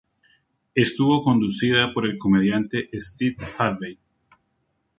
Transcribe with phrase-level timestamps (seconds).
[0.73, 3.99] Estuvo conducida por el comediante Steve Harvey.